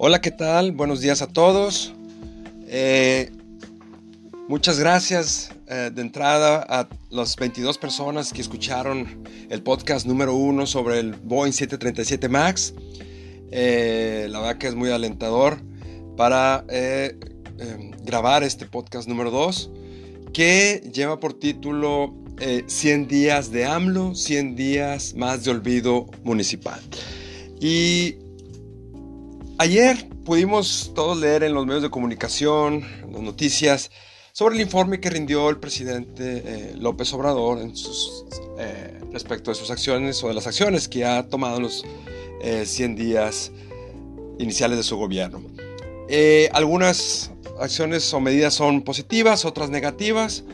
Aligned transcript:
Hola, 0.00 0.20
¿qué 0.20 0.30
tal? 0.30 0.70
Buenos 0.70 1.00
días 1.00 1.22
a 1.22 1.26
todos. 1.26 1.92
Eh, 2.68 3.32
muchas 4.46 4.78
gracias 4.78 5.50
eh, 5.66 5.90
de 5.92 6.02
entrada 6.02 6.64
a 6.68 6.88
las 7.10 7.34
22 7.34 7.78
personas 7.78 8.32
que 8.32 8.40
escucharon 8.40 9.24
el 9.50 9.60
podcast 9.60 10.06
número 10.06 10.36
uno 10.36 10.68
sobre 10.68 11.00
el 11.00 11.14
Boeing 11.14 11.50
737 11.50 12.28
MAX. 12.28 12.74
Eh, 13.50 14.28
la 14.30 14.38
verdad 14.38 14.58
que 14.58 14.68
es 14.68 14.76
muy 14.76 14.90
alentador 14.90 15.60
para 16.16 16.64
grabar 18.04 18.44
este 18.44 18.66
podcast 18.66 19.08
número 19.08 19.32
2 19.32 19.72
que 20.32 20.88
lleva 20.94 21.18
por 21.18 21.34
título 21.34 22.14
100 22.68 23.08
días 23.08 23.50
de 23.50 23.66
AMLO, 23.66 24.14
100 24.14 24.54
días 24.54 25.14
más 25.16 25.42
de 25.42 25.50
olvido 25.50 26.06
municipal. 26.22 26.80
Y 27.60 28.27
Ayer 29.60 30.08
pudimos 30.24 30.92
todos 30.94 31.18
leer 31.18 31.42
en 31.42 31.52
los 31.52 31.66
medios 31.66 31.82
de 31.82 31.90
comunicación, 31.90 32.84
en 33.02 33.12
las 33.12 33.22
noticias, 33.22 33.90
sobre 34.30 34.54
el 34.54 34.60
informe 34.60 35.00
que 35.00 35.10
rindió 35.10 35.50
el 35.50 35.58
presidente 35.58 36.42
eh, 36.44 36.74
López 36.78 37.12
Obrador 37.12 37.58
en 37.58 37.76
sus, 37.76 38.24
eh, 38.56 39.00
respecto 39.12 39.50
de 39.50 39.56
sus 39.56 39.72
acciones 39.72 40.22
o 40.22 40.28
de 40.28 40.34
las 40.34 40.46
acciones 40.46 40.86
que 40.86 41.04
ha 41.04 41.28
tomado 41.28 41.56
en 41.56 41.64
los 41.64 41.84
100 42.64 42.92
eh, 42.92 42.94
días 42.94 43.50
iniciales 44.38 44.78
de 44.78 44.84
su 44.84 44.96
gobierno. 44.96 45.42
algunas 46.52 47.32
acciones 47.58 48.14
o 48.14 48.20
medidas 48.20 48.54
son 48.54 48.82
positivas, 48.82 49.44
otras 49.44 49.70
negativas. 49.70 50.44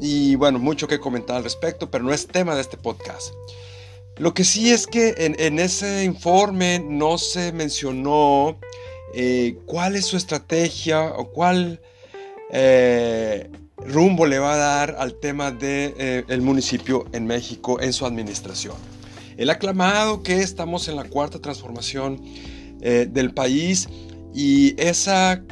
y 0.00 0.34
bueno, 0.34 0.58
mucho 0.58 0.88
que 0.88 0.98
comentar 0.98 1.36
al 1.36 1.44
respecto, 1.44 1.92
pero 1.92 2.02
no 2.02 2.12
es 2.12 2.26
tema 2.26 2.56
de 2.56 2.60
este 2.60 2.76
podcast. 2.76 3.32
Lo 4.22 4.34
que 4.34 4.44
sí 4.44 4.70
es 4.70 4.86
que 4.86 5.14
en, 5.18 5.58
ese 5.58 6.04
informe 6.04 6.78
no 6.78 7.18
se 7.18 7.50
mencionó 7.50 8.56
eh, 9.14 9.58
cuál 9.66 9.96
es 9.96 10.06
su 10.06 10.16
estrategia 10.16 11.06
o 11.06 11.32
cuál 11.32 11.80
eh, 12.52 13.50
rumbo 13.78 14.24
le 14.24 14.38
va 14.38 14.54
a 14.54 14.56
dar 14.58 14.96
al 15.00 15.18
tema 15.18 15.50
del 15.50 15.96
de, 15.96 16.24
eh, 16.28 16.38
municipio 16.40 17.04
en 17.10 17.26
México 17.26 17.80
en 17.80 17.92
su 17.92 18.06
administración. 18.06 18.76
Ha 19.44 19.50
aclamado 19.50 20.22
que 20.22 20.38
estamos 20.38 20.86
en 20.86 20.94
la 20.94 21.02
cuarta 21.02 21.40
transformación 21.40 22.22
del 22.78 23.34
país 23.34 23.88
y 24.32 24.80
esa 24.80 25.42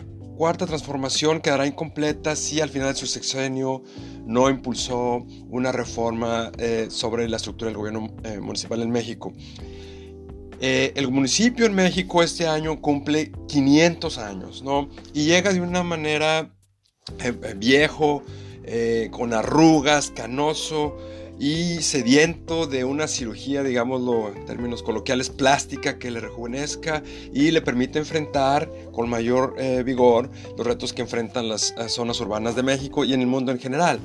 cuarta 0.40 0.64
transformación 0.64 1.42
quedará 1.42 1.66
incompleta 1.66 2.34
si 2.34 2.62
al 2.62 2.70
final 2.70 2.88
de 2.88 2.94
su 2.94 3.06
sexenio 3.06 3.82
no 4.24 4.48
impulsó 4.48 5.26
una 5.50 5.70
reforma 5.70 6.50
eh, 6.56 6.86
sobre 6.88 7.28
la 7.28 7.36
estructura 7.36 7.68
del 7.68 7.76
gobierno 7.76 8.06
eh, 8.24 8.40
municipal 8.40 8.80
en 8.80 8.90
México. 8.90 9.34
Eh, 10.58 10.94
el 10.94 11.10
municipio 11.10 11.66
en 11.66 11.74
México 11.74 12.22
este 12.22 12.46
año 12.46 12.80
cumple 12.80 13.32
500 13.48 14.16
años, 14.16 14.62
¿no? 14.62 14.88
Y 15.12 15.26
llega 15.26 15.52
de 15.52 15.60
una 15.60 15.82
manera 15.82 16.54
viejo, 17.56 18.22
con 19.10 19.34
arrugas, 19.34 20.10
canoso, 20.10 20.96
y 21.40 21.80
sediento 21.80 22.66
de 22.66 22.84
una 22.84 23.08
cirugía, 23.08 23.62
digámoslo 23.62 24.28
en 24.28 24.44
términos 24.44 24.82
coloquiales, 24.82 25.30
plástica 25.30 25.98
que 25.98 26.10
le 26.10 26.20
rejuvenezca 26.20 27.02
y 27.32 27.50
le 27.50 27.62
permite 27.62 27.98
enfrentar 27.98 28.70
con 28.92 29.08
mayor 29.08 29.54
eh, 29.58 29.82
vigor 29.82 30.30
los 30.58 30.66
retos 30.66 30.92
que 30.92 31.00
enfrentan 31.00 31.48
las 31.48 31.74
eh, 31.78 31.88
zonas 31.88 32.20
urbanas 32.20 32.56
de 32.56 32.62
México 32.62 33.06
y 33.06 33.14
en 33.14 33.22
el 33.22 33.26
mundo 33.26 33.52
en 33.52 33.58
general. 33.58 33.98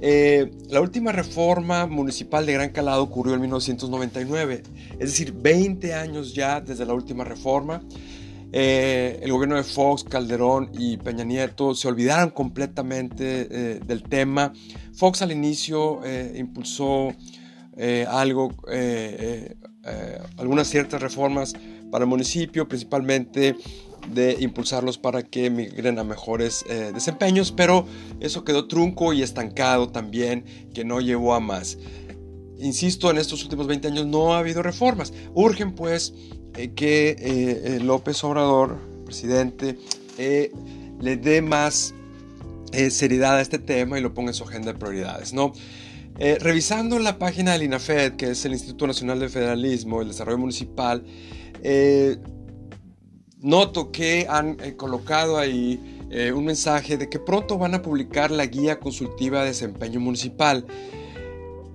Eh, 0.00 0.50
la 0.70 0.80
última 0.80 1.12
reforma 1.12 1.86
municipal 1.86 2.46
de 2.46 2.54
gran 2.54 2.70
calado 2.70 3.02
ocurrió 3.02 3.34
en 3.34 3.42
1999, 3.42 4.62
es 4.94 5.10
decir, 5.10 5.32
20 5.32 5.92
años 5.92 6.34
ya 6.34 6.62
desde 6.62 6.86
la 6.86 6.94
última 6.94 7.22
reforma. 7.22 7.82
El 8.52 9.32
gobierno 9.32 9.56
de 9.56 9.62
Fox, 9.64 10.04
Calderón 10.04 10.70
y 10.78 10.98
Peña 10.98 11.24
Nieto 11.24 11.74
se 11.74 11.88
olvidaron 11.88 12.30
completamente 12.30 13.80
del 13.80 14.02
tema 14.02 14.52
Fox 14.94 15.22
al 15.22 15.32
inicio 15.32 16.04
eh, 16.04 16.34
impulsó 16.36 17.12
eh, 17.76 18.06
algo, 18.08 18.54
eh, 18.70 19.54
algunas 20.36 20.68
ciertas 20.68 21.00
reformas 21.00 21.54
para 21.90 22.04
el 22.04 22.08
municipio, 22.08 22.68
principalmente 22.68 23.56
de 24.08 24.36
impulsarlos 24.40 24.98
para 24.98 25.22
que 25.22 25.48
migren 25.50 25.98
a 25.98 26.04
mejores 26.04 26.64
desempeños, 26.92 27.52
pero 27.52 27.86
eso 28.20 28.44
quedó 28.44 28.66
trunco 28.66 29.12
y 29.12 29.22
estancado 29.22 29.88
también, 29.88 30.44
que 30.74 30.84
no 30.84 31.00
llevó 31.00 31.34
a 31.34 31.40
más. 31.40 31.78
Insisto, 32.62 33.10
en 33.10 33.18
estos 33.18 33.42
últimos 33.42 33.66
20 33.66 33.88
años 33.88 34.06
no 34.06 34.34
ha 34.34 34.38
habido 34.38 34.62
reformas. 34.62 35.12
Urgen 35.34 35.74
pues 35.74 36.14
que 36.76 37.78
López 37.82 38.22
Obrador, 38.24 38.78
presidente, 39.04 39.78
le 40.16 41.16
dé 41.16 41.42
más 41.42 41.94
eh, 42.72 42.90
seriedad 42.90 43.36
a 43.36 43.42
este 43.42 43.58
tema 43.58 43.98
y 43.98 44.02
lo 44.02 44.14
ponga 44.14 44.30
en 44.30 44.34
su 44.34 44.44
agenda 44.44 44.72
de 44.72 44.78
prioridades, 44.78 45.34
¿no? 45.34 45.52
Eh, 46.18 46.38
revisando 46.40 46.98
la 46.98 47.18
página 47.18 47.52
del 47.52 47.64
INAFED, 47.64 48.14
que 48.14 48.30
es 48.30 48.44
el 48.46 48.52
Instituto 48.52 48.86
Nacional 48.86 49.20
de 49.20 49.28
Federalismo, 49.28 50.00
el 50.00 50.08
Desarrollo 50.08 50.38
Municipal, 50.38 51.04
eh, 51.62 52.16
noto 53.40 53.92
que 53.92 54.26
han 54.28 54.56
colocado 54.76 55.38
ahí 55.38 55.98
un 56.34 56.44
mensaje 56.44 56.98
de 56.98 57.08
que 57.08 57.18
pronto 57.18 57.56
van 57.56 57.74
a 57.74 57.80
publicar 57.80 58.30
la 58.30 58.44
guía 58.44 58.78
consultiva 58.78 59.40
de 59.40 59.46
desempeño 59.46 59.98
municipal. 59.98 60.66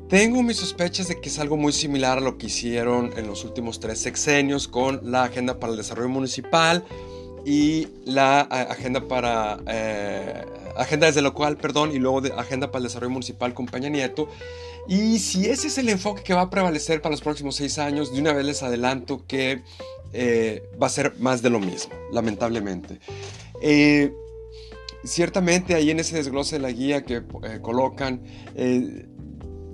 Tengo 0.09 0.41
mis 0.41 0.57
sospechas 0.57 1.07
de 1.09 1.19
que 1.19 1.29
es 1.29 1.37
algo 1.39 1.57
muy 1.57 1.73
similar 1.73 2.17
a 2.17 2.21
lo 2.21 2.37
que 2.37 2.47
hicieron 2.47 3.11
en 3.17 3.27
los 3.27 3.43
últimos 3.43 3.79
tres 3.79 3.99
sexenios 3.99 4.67
con 4.67 5.11
la 5.11 5.23
Agenda 5.23 5.59
para 5.59 5.71
el 5.71 5.77
Desarrollo 5.77 6.09
Municipal 6.09 6.85
y 7.45 7.87
la 8.05 8.41
Agenda 8.41 9.07
para 9.07 9.59
agenda 10.77 11.07
desde 11.07 11.21
lo 11.21 11.33
cual, 11.33 11.57
perdón, 11.57 11.91
y 11.91 11.99
luego 11.99 12.21
de 12.21 12.31
agenda 12.33 12.67
para 12.67 12.79
el 12.79 12.83
desarrollo 12.83 13.11
municipal 13.11 13.53
con 13.53 13.65
Peña 13.65 13.89
Nieto. 13.89 14.29
Y 14.87 15.19
si 15.19 15.45
ese 15.47 15.67
es 15.67 15.77
el 15.77 15.89
enfoque 15.89 16.23
que 16.23 16.33
va 16.33 16.41
a 16.41 16.49
prevalecer 16.49 17.01
para 17.01 17.11
los 17.11 17.21
próximos 17.21 17.55
seis 17.55 17.77
años, 17.77 18.13
de 18.13 18.21
una 18.21 18.33
vez 18.33 18.45
les 18.45 18.63
adelanto 18.63 19.25
que 19.27 19.61
eh, 20.13 20.63
va 20.81 20.87
a 20.87 20.89
ser 20.89 21.13
más 21.19 21.41
de 21.41 21.49
lo 21.49 21.59
mismo, 21.59 21.93
lamentablemente. 22.11 22.99
Eh, 23.61 24.13
ciertamente 25.03 25.75
ahí 25.75 25.91
en 25.91 25.99
ese 25.99 26.15
desglose 26.15 26.55
de 26.55 26.61
la 26.61 26.71
guía 26.71 27.03
que 27.03 27.15
eh, 27.17 27.59
colocan, 27.61 28.21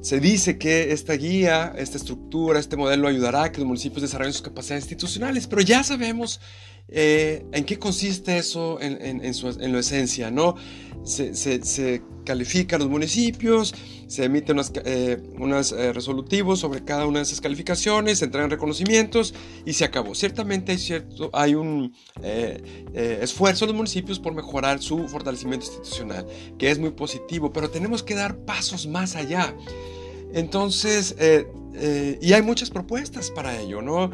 se 0.04 0.20
dice 0.20 0.58
que 0.58 0.92
esta 0.92 1.14
guía, 1.14 1.74
esta 1.78 1.98
estructura, 1.98 2.60
este 2.60 2.78
modelo 2.78 3.08
ayudará 3.08 3.46
a 3.46 3.52
que 3.52 3.60
los 3.60 3.68
municipios 3.68 4.02
desarrollen 4.04 4.34
sus 4.34 4.42
capacidades 4.44 4.84
institucionales, 4.84 5.48
pero 5.48 5.62
ya 5.62 5.84
sabemos 5.84 6.40
en 6.90 7.64
qué 7.64 7.80
consiste 7.80 8.38
eso 8.38 8.80
en, 8.82 9.02
en, 9.02 9.22
en, 9.24 9.72
lo 9.72 9.80
esencia, 9.80 10.30
¿no? 10.30 10.56
se, 11.04 12.02
califican 12.26 12.80
los 12.80 12.90
municipios, 12.90 13.76
se 14.08 14.24
emiten 14.24 14.58
eh, 14.86 15.18
eh, 15.18 15.94
resolutivos 15.94 16.60
sobre 16.60 16.86
cada 16.86 17.06
una 17.06 17.20
de 17.20 17.24
esas 17.24 17.42
calificaciones, 17.42 18.20
se 18.20 18.26
entregan 18.26 18.50
reconocimientos 18.50 19.34
y 19.66 19.74
se 19.74 19.84
acabó. 19.84 20.16
Ciertamente 20.16 20.72
hay, 20.72 20.78
cierto, 20.78 21.30
hay 21.34 21.56
un 21.56 21.94
eh, 22.22 23.20
esfuerzo 23.22 23.66
de 23.66 23.72
los 23.72 23.78
municipios 23.78 24.20
por 24.20 24.34
mejorar 24.34 24.82
su 24.82 25.08
fortalecimiento 25.10 25.66
institucional, 25.66 26.26
que 26.58 26.72
es 26.72 26.80
muy 26.80 26.92
positivo, 26.92 27.52
pero 27.52 27.70
tenemos 27.70 28.04
que 28.04 28.16
dar 28.16 28.38
pasos 28.46 28.88
más 28.88 29.16
allá. 29.16 29.54
Entonces, 30.34 31.16
y 32.22 32.34
hay 32.34 32.42
muchas 32.42 32.70
propuestas 32.70 33.32
para 33.32 33.60
ello, 33.60 33.82
¿no? 33.82 34.12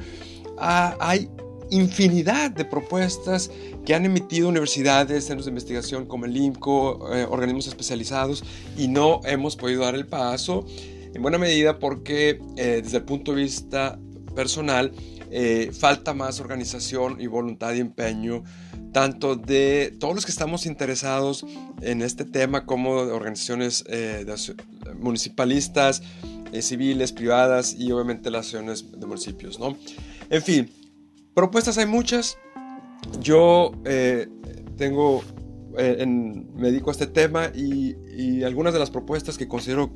Ah, 0.57 0.95
hay 0.99 1.29
infinidad 1.69 2.51
de 2.51 2.65
propuestas 2.65 3.51
que 3.85 3.93
han 3.93 4.05
emitido 4.05 4.49
universidades, 4.49 5.25
centros 5.25 5.45
de 5.45 5.51
investigación 5.51 6.05
como 6.05 6.25
el 6.25 6.35
IMCO, 6.35 7.15
eh, 7.15 7.25
organismos 7.29 7.67
especializados, 7.67 8.43
y 8.77 8.87
no 8.87 9.21
hemos 9.23 9.55
podido 9.55 9.83
dar 9.83 9.95
el 9.95 10.07
paso, 10.07 10.65
en 11.13 11.21
buena 11.21 11.37
medida 11.37 11.79
porque 11.79 12.39
eh, 12.57 12.81
desde 12.83 12.97
el 12.97 13.03
punto 13.03 13.33
de 13.33 13.41
vista 13.41 13.99
personal 14.35 14.91
eh, 15.31 15.71
falta 15.77 16.13
más 16.13 16.39
organización 16.39 17.19
y 17.19 17.27
voluntad 17.27 17.73
y 17.73 17.79
empeño, 17.79 18.43
tanto 18.91 19.35
de 19.35 19.95
todos 19.99 20.15
los 20.15 20.25
que 20.25 20.31
estamos 20.31 20.65
interesados 20.65 21.45
en 21.81 22.01
este 22.01 22.25
tema 22.25 22.65
como 22.65 23.05
de 23.05 23.11
organizaciones 23.11 23.83
municipalistas, 24.97 26.01
civiles, 26.61 27.11
privadas 27.11 27.75
y 27.77 27.91
obviamente 27.91 28.31
las 28.31 28.47
asociaciones 28.47 28.91
de 28.99 29.05
municipios. 29.05 29.59
¿no? 29.59 29.77
En 30.29 30.41
fin, 30.41 30.71
Propuestas 31.39 31.77
hay 31.77 31.85
muchas. 31.85 32.37
Yo 33.21 33.71
eh, 33.85 34.27
tengo, 34.75 35.23
eh, 35.77 36.05
me 36.05 36.69
dedico 36.69 36.89
a 36.89 36.91
este 36.91 37.07
tema 37.07 37.49
y, 37.55 38.43
algunas 38.43 38.73
de 38.73 38.79
las 38.79 38.89
propuestas 38.89 39.37
que 39.37 39.47
considero 39.47 39.89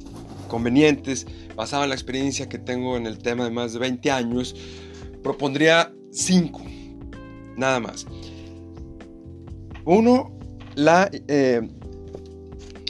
convenientes, 0.47 1.27
basadas 1.53 1.83
en 1.83 1.89
la 1.89 1.95
experiencia 1.95 2.47
que 2.47 2.59
tengo 2.59 2.95
en 2.95 3.07
el 3.07 3.17
tema 3.17 3.43
de 3.43 3.51
más 3.51 3.73
de 3.73 3.79
20 3.79 4.09
años, 4.09 4.55
propondría 5.21 5.93
cinco, 6.11 6.61
nada 7.57 7.81
más. 7.81 8.05
Uno, 9.83 10.39
la 10.75 11.09
eh, 11.11 11.67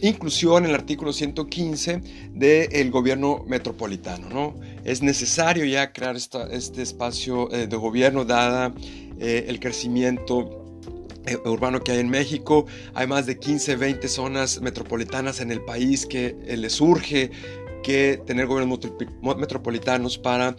inclusión 0.07 0.63
en 0.63 0.69
el 0.69 0.75
artículo 0.75 1.13
115 1.13 2.01
del 2.33 2.91
gobierno 2.91 3.44
metropolitano. 3.47 4.29
¿no? 4.29 4.55
Es 4.83 5.01
necesario 5.01 5.65
ya 5.65 5.91
crear 5.91 6.15
este 6.15 6.81
espacio 6.81 7.51
eh, 7.51 7.67
de 7.67 7.75
gobierno 7.75 8.25
dada 8.25 8.73
el 9.19 9.59
crecimiento 9.61 10.63
urbano 11.45 11.81
que 11.81 11.94
hay 11.94 12.00
en 12.00 12.09
México. 12.09 12.65
Hay 12.94 13.07
más 13.07 13.25
de 13.25 13.39
15, 13.39 13.75
20 13.77 14.07
zonas 14.07 14.61
metropolitanas 14.61 15.39
en 15.39 15.51
el 15.51 15.61
país 15.61 16.05
que 16.05 16.35
les 16.57 16.81
urge 16.81 17.31
que 17.83 18.19
tener 18.25 18.47
gobiernos 18.47 18.80
metropolitanos 19.38 20.18
para 20.18 20.56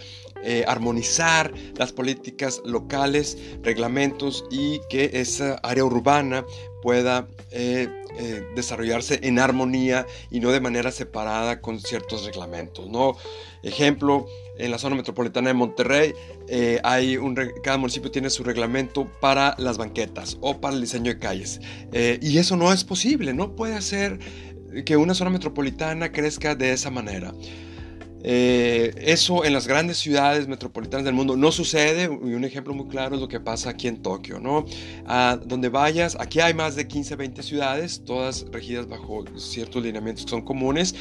eh, 0.46 0.62
armonizar 0.68 1.54
las 1.78 1.90
políticas 1.90 2.60
locales, 2.66 3.38
reglamentos 3.62 4.44
y 4.50 4.78
que 4.90 5.10
esa 5.14 5.54
área 5.62 5.86
urbana 5.86 6.44
pueda 6.82 7.26
eh, 7.50 7.88
eh, 8.18 8.46
desarrollarse 8.54 9.20
en 9.22 9.38
armonía 9.38 10.06
y 10.30 10.40
no 10.40 10.50
de 10.50 10.60
manera 10.60 10.92
separada 10.92 11.62
con 11.62 11.80
ciertos 11.80 12.26
reglamentos. 12.26 12.90
¿no? 12.90 13.16
Ejemplo, 13.62 14.26
en 14.58 14.70
la 14.70 14.76
zona 14.76 14.96
metropolitana 14.96 15.48
de 15.48 15.54
Monterrey, 15.54 16.12
hay 16.82 17.16
un, 17.16 17.34
cada 17.62 17.78
municipio 17.78 18.10
tiene 18.10 18.28
su 18.28 18.44
reglamento 18.44 19.10
para 19.20 19.54
las 19.56 19.78
banquetas 19.78 20.36
o 20.42 20.60
para 20.60 20.74
el 20.74 20.82
diseño 20.82 21.10
de 21.10 21.18
calles. 21.18 21.58
y 22.20 22.36
eso 22.36 22.54
no 22.56 22.70
es 22.70 22.84
posible, 22.84 23.32
no 23.32 23.56
puede 23.56 23.80
ser 23.80 24.18
que 24.84 24.96
una 24.96 25.14
zona 25.14 25.30
metropolitana 25.30 26.10
crezca 26.10 26.54
de 26.54 26.72
esa 26.72 26.90
manera. 26.90 27.32
Eh, 28.26 28.94
eso 28.96 29.44
en 29.44 29.52
las 29.52 29.68
grandes 29.68 29.98
ciudades 29.98 30.48
metropolitanas 30.48 31.04
del 31.04 31.12
mundo 31.12 31.36
no 31.36 31.52
sucede 31.52 32.04
y 32.04 32.32
un 32.32 32.44
ejemplo 32.44 32.72
muy 32.72 32.88
claro 32.88 33.16
es 33.16 33.20
lo 33.20 33.28
que 33.28 33.38
pasa 33.38 33.68
aquí 33.68 33.86
en 33.86 34.00
Tokio, 34.00 34.40
¿no? 34.40 34.64
Donde 35.44 35.68
vayas, 35.68 36.16
aquí 36.18 36.40
hay 36.40 36.54
más 36.54 36.74
de 36.74 36.88
15, 36.88 37.16
20 37.16 37.42
ciudades, 37.42 38.02
todas 38.02 38.46
regidas 38.50 38.88
bajo 38.88 39.24
ciertos 39.36 39.82
lineamientos 39.82 40.24
que 40.24 40.30
son 40.30 40.42
comunes. 40.42 40.94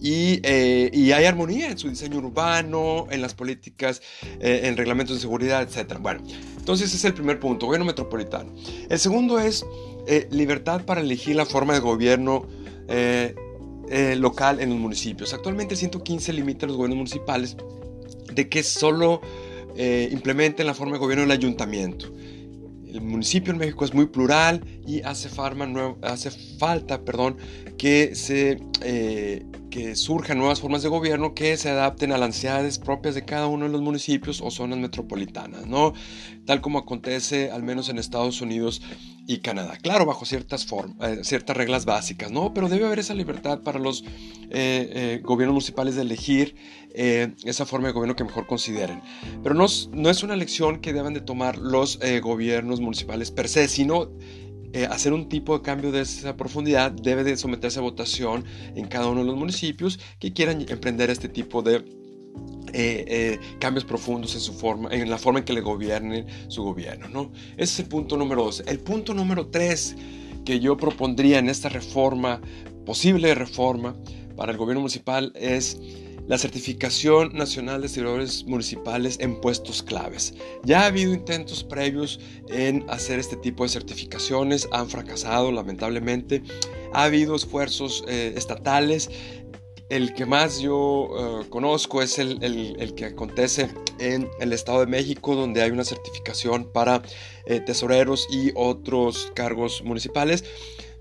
Y, 0.00 0.40
eh, 0.42 0.90
y, 0.92 1.12
hay 1.12 1.24
armonía 1.24 1.70
en 1.70 1.78
su 1.78 1.88
diseño 1.88 2.18
urbano, 2.18 3.06
en 3.10 3.22
las 3.22 3.32
políticas, 3.32 4.02
eh, 4.38 4.62
en 4.64 4.76
reglamentos 4.76 5.16
de 5.16 5.22
seguridad, 5.22 5.62
etc. 5.62 5.96
Bueno, 5.98 6.20
entonces 6.58 6.88
ese 6.88 6.96
es 6.96 7.04
el 7.06 7.14
primer 7.14 7.40
punto, 7.40 7.66
gobierno 7.66 7.86
metropolitano. 7.86 8.52
El 8.90 8.98
segundo 8.98 9.38
es 9.38 9.64
libertad 10.30 10.84
para 10.84 11.00
elegir 11.00 11.36
la 11.36 11.46
forma 11.46 11.72
de 11.72 11.80
gobierno 11.80 12.46
eh, 12.88 13.34
eh, 13.88 14.16
local 14.16 14.60
en 14.60 14.70
los 14.70 14.78
municipios. 14.78 15.34
Actualmente 15.34 15.74
el 15.74 15.78
115 15.78 16.32
limita 16.32 16.66
a 16.66 16.68
los 16.68 16.76
gobiernos 16.76 16.98
municipales 16.98 17.56
de 18.32 18.48
que 18.48 18.62
solo 18.62 19.20
eh, 19.76 20.08
implementen 20.10 20.66
la 20.66 20.74
forma 20.74 20.94
de 20.94 20.98
gobierno 20.98 21.22
del 21.22 21.32
ayuntamiento. 21.32 22.06
El 22.86 23.00
municipio 23.00 23.52
en 23.52 23.58
México 23.58 23.84
es 23.84 23.92
muy 23.92 24.06
plural 24.06 24.64
y 24.86 25.02
hace, 25.02 25.28
hace 26.02 26.30
falta 26.58 27.04
perdón, 27.04 27.36
que 27.76 28.14
se 28.14 28.58
que 29.74 29.96
surjan 29.96 30.38
nuevas 30.38 30.60
formas 30.60 30.84
de 30.84 30.88
gobierno 30.88 31.34
que 31.34 31.56
se 31.56 31.68
adapten 31.68 32.12
a 32.12 32.16
las 32.16 32.28
necesidades 32.28 32.78
propias 32.78 33.16
de 33.16 33.24
cada 33.24 33.48
uno 33.48 33.64
de 33.64 33.72
los 33.72 33.80
municipios 33.80 34.40
o 34.40 34.52
zonas 34.52 34.78
metropolitanas, 34.78 35.66
¿no? 35.66 35.94
Tal 36.46 36.60
como 36.60 36.78
acontece 36.78 37.50
al 37.50 37.64
menos 37.64 37.88
en 37.88 37.98
Estados 37.98 38.40
Unidos 38.40 38.82
y 39.26 39.38
Canadá. 39.38 39.76
Claro, 39.82 40.06
bajo 40.06 40.26
ciertas, 40.26 40.64
eh, 41.02 41.24
ciertas 41.24 41.56
reglas 41.56 41.86
básicas, 41.86 42.30
¿no? 42.30 42.54
Pero 42.54 42.68
debe 42.68 42.86
haber 42.86 43.00
esa 43.00 43.14
libertad 43.14 43.62
para 43.62 43.80
los 43.80 44.04
eh, 44.04 44.46
eh, 44.52 45.20
gobiernos 45.24 45.54
municipales 45.54 45.96
de 45.96 46.02
elegir 46.02 46.54
esa 46.94 47.66
forma 47.66 47.88
de 47.88 47.94
gobierno 47.94 48.14
que 48.14 48.22
mejor 48.22 48.46
consideren. 48.46 49.02
Pero 49.42 49.56
no, 49.56 49.66
no 49.90 50.10
es 50.10 50.22
una 50.22 50.34
elección 50.34 50.78
que 50.78 50.92
deban 50.92 51.14
de 51.14 51.20
tomar 51.20 51.58
los 51.58 51.98
gobiernos 52.22 52.80
municipales 52.80 53.32
per 53.32 53.48
se, 53.48 53.66
sino 53.66 54.12
eh, 54.74 54.86
hacer 54.90 55.12
un 55.12 55.28
tipo 55.28 55.56
de 55.56 55.62
cambio 55.62 55.92
de 55.92 56.00
esa 56.00 56.36
profundidad 56.36 56.90
debe 56.90 57.22
de 57.22 57.36
someterse 57.36 57.78
a 57.78 57.82
votación 57.82 58.44
en 58.74 58.88
cada 58.88 59.06
uno 59.06 59.20
de 59.20 59.26
los 59.26 59.36
municipios 59.36 60.00
que 60.18 60.32
quieran 60.32 60.66
emprender 60.68 61.10
este 61.10 61.28
tipo 61.28 61.62
de 61.62 61.76
eh, 61.76 63.04
eh, 63.06 63.38
cambios 63.60 63.84
profundos 63.84 64.34
en, 64.34 64.40
su 64.40 64.52
forma, 64.52 64.92
en 64.92 65.08
la 65.08 65.16
forma 65.16 65.38
en 65.38 65.44
que 65.44 65.52
le 65.52 65.60
gobiernen 65.60 66.26
su 66.48 66.64
gobierno. 66.64 67.08
¿no? 67.08 67.30
Ese 67.52 67.62
es 67.74 67.78
el 67.78 67.86
punto 67.86 68.16
número 68.16 68.42
dos. 68.42 68.64
El 68.66 68.80
punto 68.80 69.14
número 69.14 69.46
tres 69.46 69.94
que 70.44 70.58
yo 70.58 70.76
propondría 70.76 71.38
en 71.38 71.48
esta 71.48 71.68
reforma, 71.68 72.40
posible 72.84 73.32
reforma 73.36 73.94
para 74.34 74.50
el 74.50 74.58
gobierno 74.58 74.80
municipal, 74.80 75.30
es 75.36 75.78
la 76.26 76.38
certificación 76.38 77.34
nacional 77.34 77.82
de 77.82 77.88
servidores 77.88 78.44
municipales 78.44 79.18
en 79.20 79.40
puestos 79.40 79.82
claves. 79.82 80.34
Ya 80.64 80.82
ha 80.82 80.86
habido 80.86 81.12
intentos 81.12 81.64
previos 81.64 82.20
en 82.48 82.84
hacer 82.88 83.18
este 83.18 83.36
tipo 83.36 83.64
de 83.64 83.68
certificaciones, 83.68 84.68
han 84.72 84.88
fracasado 84.88 85.52
lamentablemente. 85.52 86.42
Ha 86.92 87.04
habido 87.04 87.36
esfuerzos 87.36 88.04
eh, 88.08 88.32
estatales. 88.36 89.10
El 89.90 90.14
que 90.14 90.24
más 90.24 90.60
yo 90.60 91.42
eh, 91.42 91.48
conozco 91.50 92.00
es 92.00 92.18
el, 92.18 92.42
el, 92.42 92.94
que 92.94 93.04
acontece 93.04 93.68
en 93.98 94.28
el 94.40 94.54
Estado 94.54 94.80
de 94.80 94.86
México, 94.86 95.34
donde 95.34 95.62
hay 95.62 95.70
una 95.70 95.84
certificación 95.84 96.72
para 96.72 97.02
eh, 97.44 97.60
tesoreros 97.60 98.26
y 98.30 98.50
otros 98.54 99.30
cargos 99.34 99.82
municipales. 99.84 100.44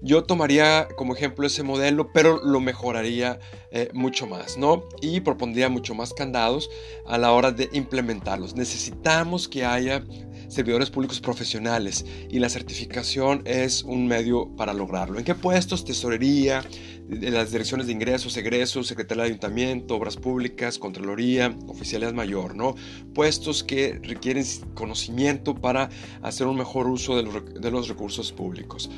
Yo 0.04 0.26
tomaría 0.26 0.90
como 0.98 1.16
ejemplo 1.16 1.48
ese 1.48 1.64
modelo, 1.64 2.12
pero 2.12 2.44
lo 2.44 2.60
mejoraría 2.60 3.40
eh, 3.72 3.88
mucho 3.94 4.28
más, 4.28 4.58
¿no? 4.58 4.84
Y 5.02 5.22
propondría 5.22 5.70
mucho 5.70 5.96
más 5.96 6.14
candados 6.14 6.70
a 7.06 7.18
la 7.18 7.32
hora 7.32 7.54
de 7.54 7.70
implementarlos. 7.72 8.54
Necesitamos 8.54 9.48
que 9.48 9.64
haya 9.64 10.04
servidores 10.50 10.90
públicos 10.90 11.22
profesionales 11.22 12.06
y 12.30 12.40
la 12.40 12.50
certificación 12.50 13.44
es 13.46 13.84
un 13.84 14.06
medio 14.06 14.54
para 14.58 14.74
lograrlo. 14.74 15.20
¿En 15.20 15.24
qué 15.24 15.36
puestos? 15.36 15.86
Tesorería, 15.86 16.66
las 17.08 17.52
direcciones 17.54 17.88
de 17.88 17.94
ingresos, 17.94 18.36
egresos, 18.36 18.88
Secretaría 18.88 19.24
de 19.24 19.30
Ayuntamiento, 19.30 19.96
Obras 19.96 20.18
Públicas, 20.18 20.78
Contraloría, 20.78 21.56
Oficialidad 21.68 22.12
Mayor, 22.12 22.58
¿no? 22.58 22.76
Puestos 23.16 23.64
que 23.64 24.00
requieren 24.04 24.46
conocimiento 24.74 25.56
para 25.56 25.90
hacer 26.22 26.46
un 26.46 26.58
mejor 26.58 26.88
uso 26.88 27.16
de 27.16 27.24
los, 27.24 27.54
de 27.54 27.72
los 27.72 27.88
recursos 27.88 28.34
públicos. 28.34 28.90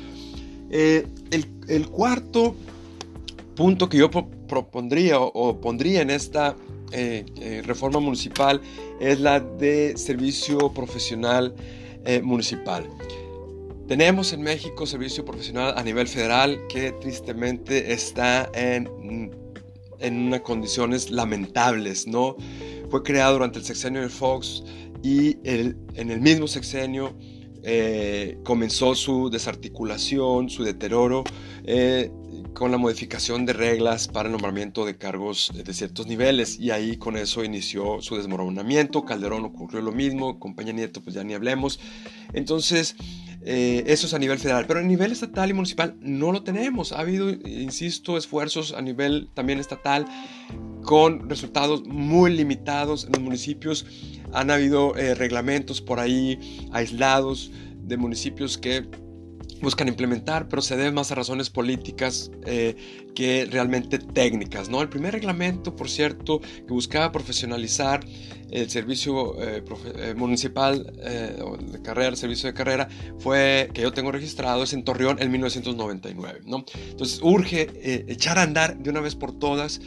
Eh, 0.70 1.06
el, 1.68 1.88
cuarto 1.88 2.56
punto 3.54 3.88
que 3.88 3.98
yo 3.98 4.10
propondría 4.10 5.18
o, 5.20 5.60
pondría 5.60 6.02
en 6.02 6.10
esta 6.10 6.56
eh, 6.92 7.24
eh, 7.40 7.62
reforma 7.64 8.00
municipal 8.00 8.60
es 9.00 9.20
la 9.20 9.40
de 9.40 9.96
servicio 9.96 10.72
profesional 10.72 11.54
municipal. 12.22 12.88
Tenemos 13.88 14.32
en 14.32 14.40
México 14.40 14.86
servicio 14.86 15.24
profesional 15.24 15.74
a 15.76 15.82
nivel 15.82 16.06
federal 16.06 16.56
que 16.68 16.92
tristemente 16.92 17.92
está 17.92 18.48
en, 18.54 19.32
en 19.98 20.26
unas 20.28 20.42
condiciones 20.42 21.10
lamentables, 21.10 22.06
¿no? 22.06 22.36
Fue 22.90 23.02
creado 23.02 23.32
durante 23.32 23.58
el 23.58 23.64
sexenio 23.64 24.02
de 24.02 24.08
Fox 24.08 24.62
y 25.02 25.36
el, 25.42 25.76
en 25.94 26.12
el 26.12 26.20
mismo 26.20 26.46
sexenio 26.46 27.12
eh, 27.68 28.38
comenzó 28.44 28.94
su 28.94 29.28
desarticulación, 29.28 30.48
su 30.48 30.62
deterioro, 30.62 31.24
eh, 31.64 32.12
con 32.54 32.70
la 32.70 32.78
modificación 32.78 33.44
de 33.44 33.54
reglas 33.54 34.06
para 34.06 34.28
el 34.28 34.32
nombramiento 34.32 34.86
de 34.86 34.96
cargos 34.96 35.50
de 35.52 35.74
ciertos 35.74 36.06
niveles 36.06 36.60
y 36.60 36.70
ahí 36.70 36.96
con 36.96 37.16
eso 37.16 37.42
inició 37.42 38.00
su 38.00 38.16
desmoronamiento. 38.16 39.04
Calderón 39.04 39.44
ocurrió 39.44 39.82
lo 39.82 39.90
mismo, 39.90 40.38
compañía 40.38 40.74
Nieto 40.74 41.02
pues 41.02 41.16
ya 41.16 41.24
ni 41.24 41.34
hablemos. 41.34 41.80
Entonces, 42.34 42.94
eh, 43.42 43.82
eso 43.86 44.06
es 44.06 44.14
a 44.14 44.18
nivel 44.20 44.38
federal, 44.38 44.66
pero 44.68 44.78
a 44.78 44.82
nivel 44.84 45.10
estatal 45.10 45.50
y 45.50 45.52
municipal 45.52 45.96
no 46.00 46.30
lo 46.30 46.44
tenemos. 46.44 46.92
Ha 46.92 47.00
habido, 47.00 47.30
insisto, 47.30 48.16
esfuerzos 48.16 48.74
a 48.74 48.80
nivel 48.80 49.28
también 49.34 49.58
estatal 49.58 50.06
con 50.84 51.28
resultados 51.28 51.84
muy 51.84 52.32
limitados 52.32 53.06
en 53.06 53.12
los 53.12 53.22
municipios. 53.22 53.86
Han 54.32 54.50
habido 54.50 54.92
reglamentos 54.92 55.80
por 55.80 56.00
ahí 56.00 56.68
aislados 56.72 57.50
de 57.86 57.96
municipios 57.96 58.58
que 58.58 58.88
buscan 59.60 59.88
implementar, 59.88 60.48
pero 60.48 60.60
se 60.62 60.76
debe 60.76 60.92
más 60.92 61.10
a 61.12 61.14
razones 61.14 61.50
políticas 61.50 62.30
eh, 62.44 62.76
que 63.14 63.46
realmente 63.50 63.98
técnicas. 63.98 64.68
¿no? 64.68 64.82
El 64.82 64.88
primer 64.88 65.12
reglamento, 65.14 65.74
por 65.74 65.88
cierto, 65.88 66.40
que 66.40 66.72
buscaba 66.72 67.12
profesionalizar 67.12 68.00
el 68.50 68.70
servicio 68.70 69.40
eh, 69.42 69.62
eh, 69.96 70.14
municipal 70.16 70.84
de 70.84 71.82
carrera, 71.82 72.08
el 72.08 72.16
servicio 72.16 72.48
de 72.48 72.54
carrera, 72.54 72.88
fue 73.18 73.70
que 73.72 73.82
yo 73.82 73.92
tengo 73.92 74.12
registrado, 74.12 74.62
es 74.62 74.72
en 74.72 74.84
Torreón 74.84 75.20
en 75.20 75.30
1999. 75.30 76.40
¿no? 76.46 76.64
Entonces 76.90 77.20
urge 77.22 77.68
echar 78.10 78.38
a 78.38 78.42
andar 78.42 78.78
de 78.78 78.90
una 78.90 79.00
vez 79.00 79.14
por 79.14 79.32
todas 79.38 79.80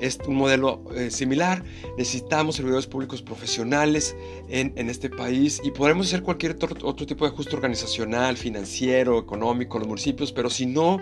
es 0.00 0.18
un 0.26 0.36
modelo 0.36 0.82
eh, 0.94 1.10
similar. 1.10 1.64
Necesitamos 1.96 2.56
servidores 2.56 2.86
públicos 2.86 3.22
profesionales 3.22 4.16
en, 4.48 4.72
en, 4.76 4.90
este 4.90 5.10
país 5.10 5.60
y 5.64 5.70
podremos 5.70 6.06
hacer 6.06 6.22
cualquier 6.22 6.56
otro, 6.62 7.06
tipo 7.06 7.24
de 7.26 7.32
ajuste 7.32 7.56
organizacional, 7.56 8.36
financiero, 8.36 9.18
económico 9.18 9.78
los 9.78 9.88
municipios, 9.88 10.32
pero 10.32 10.50
si 10.50 10.66
no 10.66 11.00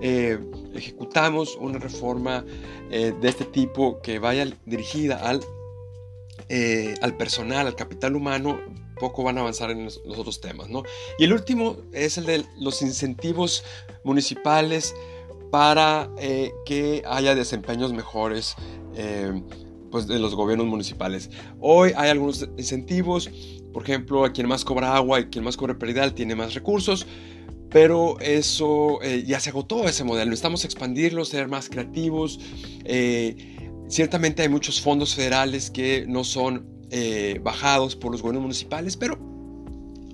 eh, 0.00 0.38
ejecutamos 0.74 1.56
una 1.60 1.78
reforma 1.78 2.44
eh, 2.90 3.12
de 3.20 3.28
este 3.28 3.44
tipo 3.44 4.00
que 4.02 4.18
vaya 4.18 4.46
dirigida 4.66 5.16
al, 5.16 5.40
al 7.00 7.16
personal, 7.16 7.66
al 7.66 7.76
capital 7.76 8.16
humano, 8.16 8.60
poco 8.98 9.22
van 9.22 9.38
a 9.38 9.40
avanzar 9.40 9.70
en 9.70 9.84
los, 9.84 10.00
los 10.04 10.18
otros 10.18 10.40
temas. 10.40 10.68
¿no? 10.68 10.82
Y 11.18 11.24
el 11.24 11.32
último 11.32 11.76
es 11.92 12.18
el 12.18 12.26
de 12.26 12.44
los 12.58 12.82
incentivos 12.82 13.64
municipales 14.04 14.94
para 15.50 16.10
eh, 16.18 16.52
que 16.66 17.02
haya 17.06 17.34
desempeños 17.34 17.92
mejores 17.92 18.56
eh, 18.96 19.40
pues, 19.90 20.06
de 20.06 20.18
los 20.18 20.34
gobiernos 20.34 20.66
municipales. 20.66 21.30
Hoy 21.60 21.92
hay 21.96 22.10
algunos 22.10 22.48
incentivos, 22.56 23.30
por 23.72 23.84
ejemplo, 23.84 24.24
a 24.24 24.32
quien 24.32 24.48
más 24.48 24.64
cobra 24.64 24.96
agua 24.96 25.20
y 25.20 25.26
quien 25.26 25.44
más 25.44 25.56
cobra 25.56 25.78
predial 25.78 26.14
tiene 26.14 26.34
más 26.34 26.54
recursos, 26.54 27.06
pero 27.70 28.18
eso 28.20 29.00
eh, 29.02 29.24
ya 29.26 29.38
se 29.38 29.50
agotó 29.50 29.84
ese 29.84 30.02
modelo. 30.02 30.30
Necesitamos 30.30 30.64
expandirlo, 30.64 31.24
ser 31.24 31.46
más 31.48 31.68
creativos. 31.68 32.40
Eh, 32.84 33.53
ciertamente 33.88 34.42
hay 34.42 34.48
muchos 34.48 34.80
fondos 34.80 35.14
federales 35.14 35.70
que 35.70 36.04
no 36.06 36.24
son 36.24 36.66
eh, 36.90 37.40
bajados 37.42 37.96
por 37.96 38.12
los 38.12 38.22
gobiernos 38.22 38.42
municipales, 38.42 38.96
pero 38.96 39.18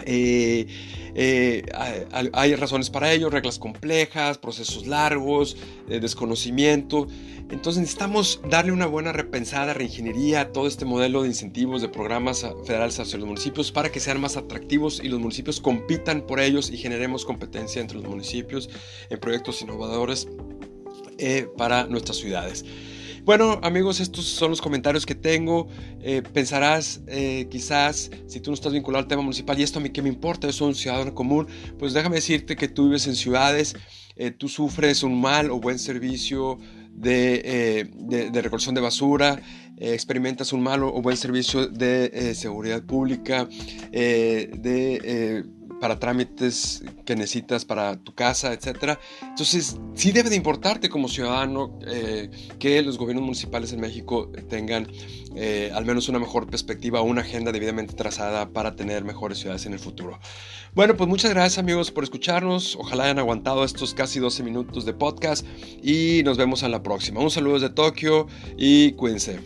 eh, 0.05 0.67
hay, 2.33 2.55
razones 2.55 2.91
para 2.91 3.13
ello, 3.13 3.31
reglas 3.31 3.59
complejas, 3.59 4.39
procesos 4.39 4.87
largos, 4.87 5.57
eh, 5.89 6.01
desconocimiento. 6.01 7.07
Entonces 7.51 7.81
necesitamos 7.81 8.41
darle 8.49 8.71
una 8.71 8.87
buena 8.87 9.13
repensada, 9.13 9.75
reingeniería 9.75 10.43
a 10.43 10.53
todo 10.53 10.69
este 10.69 10.85
modelo 10.85 11.23
de 11.23 11.29
incentivos 11.29 11.83
de 11.83 11.89
programas 11.89 12.47
federales 12.65 13.01
hacia 13.01 13.19
los 13.19 13.27
municipios 13.27 13.73
para 13.73 13.91
que 13.91 13.99
sean 13.99 14.21
más 14.21 14.37
atractivos 14.37 15.01
y 15.03 15.09
los 15.09 15.19
municipios 15.19 15.61
compitan 15.61 16.23
por 16.27 16.39
ellos 16.39 16.71
y 16.71 16.77
generemos 16.77 17.25
competencia 17.25 17.81
entre 17.81 17.99
los 17.99 18.09
municipios 18.09 18.71
en 19.11 19.19
proyectos 19.19 19.63
innovadores 19.63 20.29
eh, 21.19 21.49
para 21.57 21.87
nuestras 21.87 22.19
ciudades. 22.19 22.65
Bueno, 23.25 23.61
amigos, 23.63 24.01
estos 24.01 24.25
son 24.25 24.51
los 24.51 24.63
comentarios 24.63 25.05
que 25.05 25.15
tengo. 25.15 25.69
Eh, 26.01 26.23
pensarás, 26.33 27.03
eh, 27.07 27.49
quizás, 27.51 28.11
si 28.27 28.41
tú 28.41 28.51
no 28.51 28.55
estás 28.55 28.73
vinculado 28.73 29.03
al 29.03 29.09
tema 29.09 29.21
municipal, 29.21 29.59
y 29.59 29.63
esto 29.63 29.79
a 29.79 29.83
mí 29.83 29.91
qué 29.91 30.01
me 30.01 30.09
importa, 30.09 30.47
yo 30.47 30.53
soy 30.55 30.69
un 30.69 30.75
ciudadano 30.75 31.15
común, 31.15 31.47
pues 31.79 31.93
déjame 31.93 32.17
decirte 32.17 32.57
que 32.57 32.69
tú 32.69 32.85
vives 32.85 33.07
en 33.07 33.15
ciudades, 33.15 33.77
eh, 34.17 34.31
tú 34.31 34.49
sufres 34.49 35.03
un 35.03 35.21
mal 35.21 35.51
o 35.51 35.61
buen 35.61 35.79
servicio 35.79 36.59
de, 36.93 37.91
de, 37.95 38.43
recolección 38.43 38.75
de 38.75 38.81
basura, 38.81 39.41
experimentas 39.81 40.53
un 40.53 40.63
mal 40.63 40.83
o 40.83 41.03
buen 41.03 41.17
servicio 41.17 41.67
de 41.67 42.35
seguridad 42.35 42.83
pública, 42.83 43.49
de 43.91 45.45
para 45.81 45.99
trámites 45.99 46.85
que 47.05 47.17
necesitas 47.17 47.65
para 47.65 47.97
tu 47.97 48.15
casa, 48.15 48.53
etc. 48.53 48.99
Entonces, 49.23 49.79
sí 49.95 50.13
debe 50.13 50.29
de 50.29 50.37
importarte 50.37 50.89
como 50.91 51.09
ciudadano 51.09 51.79
eh, 51.87 52.31
que 52.59 52.83
los 52.83 52.99
gobiernos 52.99 53.25
municipales 53.25 53.73
en 53.73 53.81
México 53.81 54.31
tengan 54.49 54.87
eh, 55.35 55.73
al 55.75 55.87
menos 55.87 56.09
una 56.09 56.19
mejor 56.19 56.47
perspectiva, 56.49 57.01
una 57.01 57.23
agenda 57.23 57.51
debidamente 57.51 57.95
trazada 57.95 58.51
para 58.51 58.77
tener 58.77 59.05
mejores 59.05 59.39
ciudades 59.39 59.65
en 59.67 59.73
el 59.73 59.79
futuro. 59.79 60.21
Bueno, 60.75 60.97
pues 60.97 61.09
muchas 61.09 61.31
gracias 61.33 61.59
amigos 61.59 61.91
por 61.91 62.05
escucharnos. 62.05 62.77
Ojalá 62.77 63.05
hayan 63.05 63.19
aguantado 63.19 63.65
estos 63.65 63.95
casi 63.95 64.21
12 64.21 64.43
minutos 64.43 64.85
de 64.85 64.93
podcast 64.93 65.45
y 65.83 66.23
nos 66.25 66.37
vemos 66.37 66.63
en 66.63 66.71
la 66.71 66.83
próxima. 66.83 67.21
Un 67.21 67.31
saludo 67.31 67.55
desde 67.55 67.71
Tokio 67.71 68.27
y 68.57 68.93
cuídense. 68.93 69.41